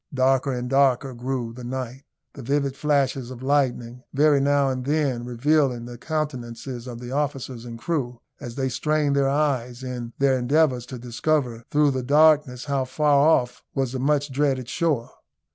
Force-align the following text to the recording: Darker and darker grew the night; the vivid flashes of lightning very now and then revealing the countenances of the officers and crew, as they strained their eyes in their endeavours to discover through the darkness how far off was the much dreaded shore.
Darker 0.15 0.51
and 0.51 0.67
darker 0.67 1.13
grew 1.13 1.53
the 1.53 1.63
night; 1.63 2.05
the 2.33 2.41
vivid 2.41 2.75
flashes 2.75 3.29
of 3.29 3.43
lightning 3.43 4.01
very 4.15 4.41
now 4.41 4.67
and 4.67 4.83
then 4.83 5.23
revealing 5.25 5.85
the 5.85 5.99
countenances 5.99 6.87
of 6.87 6.99
the 6.99 7.11
officers 7.11 7.65
and 7.65 7.77
crew, 7.77 8.19
as 8.39 8.55
they 8.55 8.67
strained 8.67 9.15
their 9.15 9.29
eyes 9.29 9.83
in 9.83 10.13
their 10.17 10.39
endeavours 10.39 10.87
to 10.87 10.97
discover 10.97 11.65
through 11.69 11.91
the 11.91 12.01
darkness 12.01 12.65
how 12.65 12.83
far 12.83 13.27
off 13.27 13.61
was 13.75 13.91
the 13.91 13.99
much 13.99 14.31
dreaded 14.31 14.67
shore. 14.67 15.11